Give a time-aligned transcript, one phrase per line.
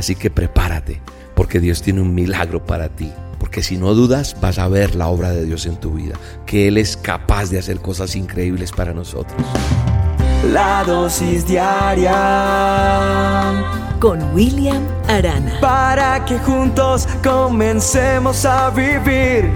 [0.00, 1.00] Así que prepárate,
[1.34, 3.12] porque Dios tiene un milagro para ti.
[3.38, 6.14] Porque si no dudas, vas a ver la obra de Dios en tu vida,
[6.46, 9.38] que Él es capaz de hacer cosas increíbles para nosotros.
[10.54, 12.16] La dosis diaria
[14.00, 15.60] con William Arana.
[15.60, 19.52] Para que juntos comencemos a vivir.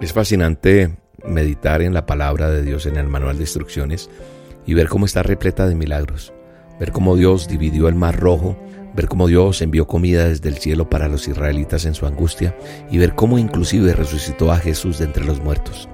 [0.00, 4.08] Es fascinante meditar en la palabra de Dios en el manual de instrucciones
[4.66, 6.32] y ver cómo está repleta de milagros,
[6.78, 8.56] ver cómo Dios dividió el mar rojo,
[8.94, 12.56] ver cómo Dios envió comida desde el cielo para los israelitas en su angustia
[12.90, 15.88] y ver cómo inclusive resucitó a Jesús de entre los muertos.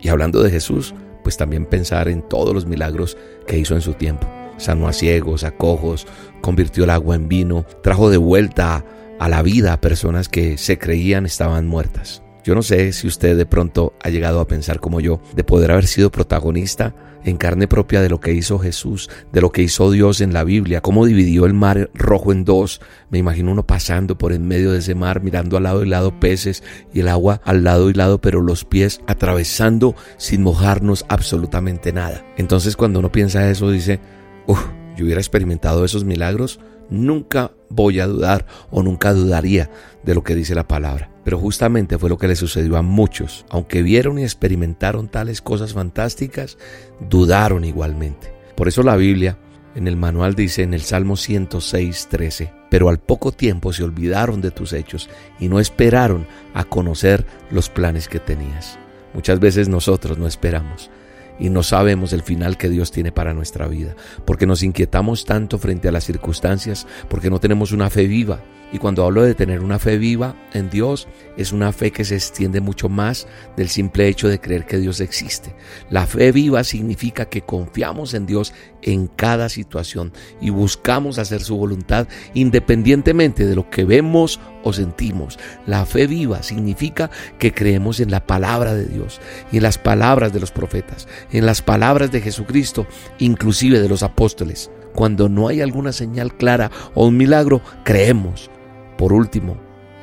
[0.00, 3.94] Y hablando de Jesús, pues también pensar en todos los milagros que hizo en su
[3.94, 4.26] tiempo.
[4.56, 6.06] Sanó a ciegos, a cojos,
[6.40, 8.84] convirtió el agua en vino, trajo de vuelta
[9.18, 12.22] a la vida a personas que se creían estaban muertas.
[12.48, 15.70] Yo no sé si usted de pronto ha llegado a pensar como yo de poder
[15.70, 19.90] haber sido protagonista en carne propia de lo que hizo Jesús, de lo que hizo
[19.90, 22.80] Dios en la Biblia, cómo dividió el mar rojo en dos.
[23.10, 26.20] Me imagino uno pasando por en medio de ese mar, mirando al lado y lado
[26.20, 26.62] peces
[26.94, 32.24] y el agua al lado y lado, pero los pies atravesando sin mojarnos absolutamente nada.
[32.38, 34.00] Entonces cuando uno piensa eso dice,
[34.46, 34.64] uff,
[34.96, 39.70] yo hubiera experimentado esos milagros, nunca voy a dudar o nunca dudaría
[40.02, 41.10] de lo que dice la palabra.
[41.24, 43.44] Pero justamente fue lo que le sucedió a muchos.
[43.50, 46.56] Aunque vieron y experimentaron tales cosas fantásticas,
[47.08, 48.32] dudaron igualmente.
[48.56, 49.38] Por eso la Biblia
[49.74, 54.40] en el manual dice en el Salmo 106, 13, pero al poco tiempo se olvidaron
[54.40, 58.78] de tus hechos y no esperaron a conocer los planes que tenías.
[59.14, 60.90] Muchas veces nosotros no esperamos
[61.38, 63.94] y no sabemos el final que Dios tiene para nuestra vida,
[64.24, 68.40] porque nos inquietamos tanto frente a las circunstancias, porque no tenemos una fe viva.
[68.70, 72.16] Y cuando hablo de tener una fe viva en Dios, es una fe que se
[72.16, 75.54] extiende mucho más del simple hecho de creer que Dios existe.
[75.88, 81.56] La fe viva significa que confiamos en Dios en cada situación y buscamos hacer su
[81.56, 85.38] voluntad independientemente de lo que vemos o sentimos.
[85.66, 90.32] La fe viva significa que creemos en la palabra de Dios y en las palabras
[90.32, 92.86] de los profetas, en las palabras de Jesucristo,
[93.18, 94.70] inclusive de los apóstoles.
[94.94, 98.50] Cuando no hay alguna señal clara o un milagro, creemos.
[98.96, 99.56] Por último,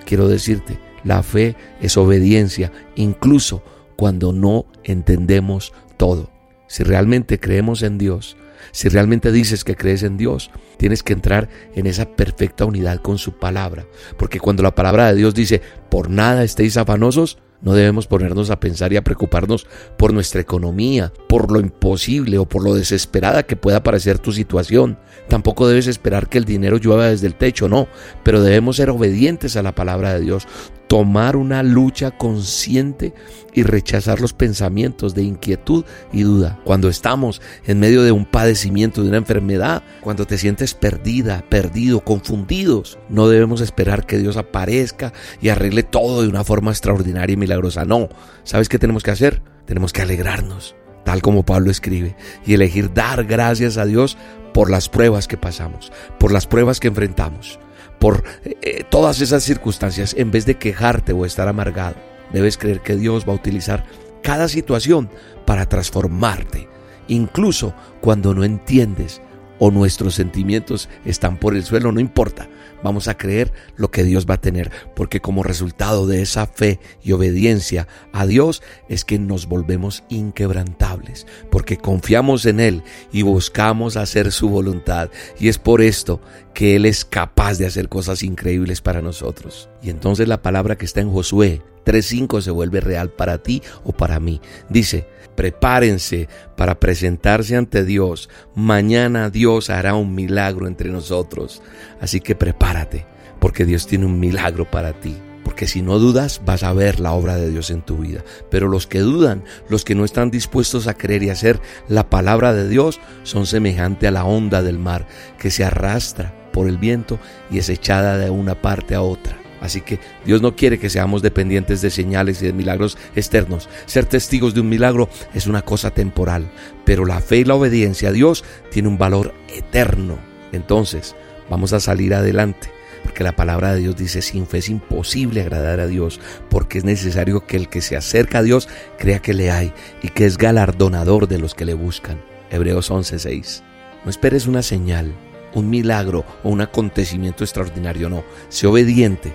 [0.05, 3.63] quiero decirte, la fe es obediencia, incluso
[3.95, 6.31] cuando no entendemos todo.
[6.67, 8.37] Si realmente creemos en Dios,
[8.71, 13.17] si realmente dices que crees en Dios, tienes que entrar en esa perfecta unidad con
[13.17, 13.85] su palabra.
[14.17, 18.59] Porque cuando la palabra de Dios dice, por nada estéis afanosos, no debemos ponernos a
[18.59, 19.67] pensar y a preocuparnos
[19.97, 24.97] por nuestra economía, por lo imposible o por lo desesperada que pueda parecer tu situación.
[25.29, 27.87] Tampoco debes esperar que el dinero llueva desde el techo, no,
[28.23, 30.47] pero debemos ser obedientes a la palabra de Dios
[30.95, 33.13] tomar una lucha consciente
[33.53, 35.83] y rechazar los pensamientos de inquietud
[36.13, 36.61] y duda.
[36.63, 41.99] Cuando estamos en medio de un padecimiento, de una enfermedad, cuando te sientes perdida, perdido,
[41.99, 45.11] confundidos, no debemos esperar que Dios aparezca
[45.41, 47.83] y arregle todo de una forma extraordinaria y milagrosa.
[47.83, 48.07] No,
[48.45, 49.41] ¿sabes qué tenemos que hacer?
[49.65, 54.17] Tenemos que alegrarnos, tal como Pablo escribe, y elegir dar gracias a Dios
[54.53, 57.59] por las pruebas que pasamos, por las pruebas que enfrentamos
[57.99, 61.95] por eh, todas esas circunstancias, en vez de quejarte o estar amargado,
[62.31, 63.85] debes creer que Dios va a utilizar
[64.21, 65.09] cada situación
[65.45, 66.67] para transformarte,
[67.07, 69.21] incluso cuando no entiendes
[69.59, 72.49] o nuestros sentimientos están por el suelo, no importa.
[72.83, 76.79] Vamos a creer lo que Dios va a tener, porque como resultado de esa fe
[77.01, 83.97] y obediencia a Dios es que nos volvemos inquebrantables, porque confiamos en Él y buscamos
[83.97, 85.09] hacer su voluntad.
[85.39, 86.21] Y es por esto
[86.55, 89.69] que Él es capaz de hacer cosas increíbles para nosotros.
[89.83, 93.91] Y entonces la palabra que está en Josué 3.5 se vuelve real para ti o
[93.91, 94.41] para mí.
[94.69, 95.05] Dice,
[95.35, 98.29] prepárense para presentarse ante Dios.
[98.55, 101.61] Mañana Dios hará un milagro entre nosotros.
[102.01, 103.05] Así que prepárate,
[103.39, 105.15] porque Dios tiene un milagro para ti.
[105.45, 108.25] Porque si no dudas, vas a ver la obra de Dios en tu vida.
[108.49, 112.53] Pero los que dudan, los que no están dispuestos a creer y hacer la palabra
[112.53, 115.07] de Dios, son semejante a la onda del mar
[115.37, 117.19] que se arrastra por el viento
[117.51, 119.37] y es echada de una parte a otra.
[119.61, 123.69] Así que Dios no quiere que seamos dependientes de señales y de milagros externos.
[123.85, 126.51] Ser testigos de un milagro es una cosa temporal,
[126.85, 130.17] pero la fe y la obediencia a Dios tiene un valor eterno.
[130.51, 131.15] Entonces,
[131.49, 132.74] vamos a salir adelante.
[133.05, 136.19] Porque la palabra de Dios dice, sin fe es imposible agradar a Dios,
[136.49, 138.67] porque es necesario que el que se acerca a Dios
[138.97, 142.19] crea que le hay y que es galardonador de los que le buscan.
[142.49, 143.61] Hebreos 11:6.
[144.03, 145.13] No esperes una señal,
[145.53, 148.23] un milagro o un acontecimiento extraordinario, no.
[148.49, 149.33] Sé obediente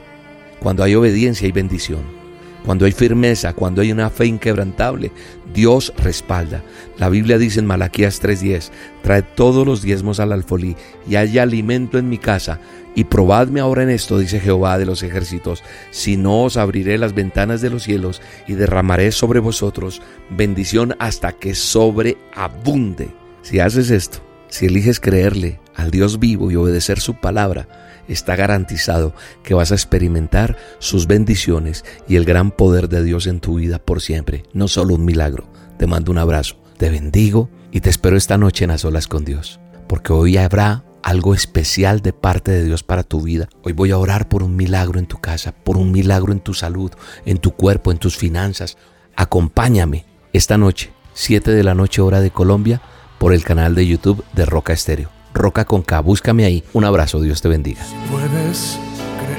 [0.58, 2.19] cuando hay obediencia hay bendición.
[2.64, 5.12] Cuando hay firmeza, cuando hay una fe inquebrantable,
[5.52, 6.62] Dios respalda.
[6.98, 8.70] La Biblia dice en Malaquías 3:10,
[9.02, 10.76] trae todos los diezmos al alfolí
[11.08, 12.60] y haya alimento en mi casa.
[12.94, 17.14] Y probadme ahora en esto, dice Jehová de los ejércitos, si no os abriré las
[17.14, 23.10] ventanas de los cielos y derramaré sobre vosotros bendición hasta que sobreabunde.
[23.42, 24.18] Si haces esto,
[24.48, 27.68] si eliges creerle al Dios vivo y obedecer su palabra,
[28.08, 33.41] está garantizado que vas a experimentar sus bendiciones y el gran poder de Dios en
[33.41, 34.44] tu vida por siempre.
[34.52, 35.50] No solo un milagro.
[35.79, 39.25] Te mando un abrazo, te bendigo y te espero esta noche en las olas con
[39.25, 43.49] Dios, porque hoy habrá algo especial de parte de Dios para tu vida.
[43.62, 46.55] Hoy voy a orar por un milagro en tu casa, por un milagro en tu
[46.55, 46.91] salud,
[47.25, 48.76] en tu cuerpo, en tus finanzas.
[49.17, 52.82] Acompáñame esta noche, 7 de la noche hora de Colombia,
[53.19, 55.19] por el canal de YouTube de Roca Estéreo.
[55.34, 56.00] Roca con K.
[56.00, 56.64] Búscame ahí.
[56.72, 57.82] Un abrazo, Dios te bendiga.
[57.84, 58.78] Si puedes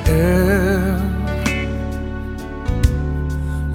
[0.04, 0.98] creer,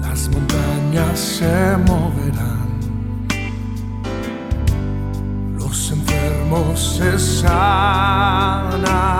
[0.01, 2.67] las montañas se moverán,
[5.57, 9.16] los enfermos se sanarán,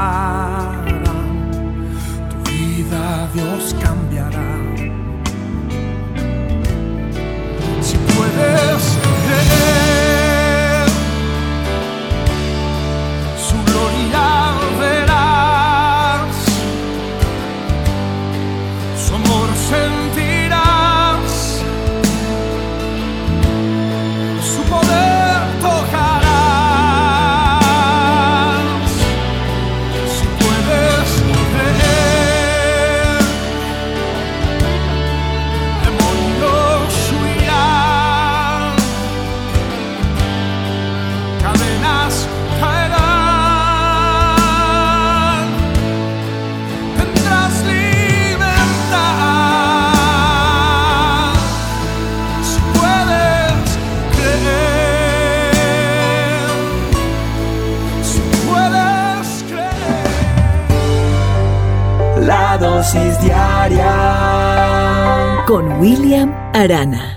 [65.46, 67.17] con William Arana.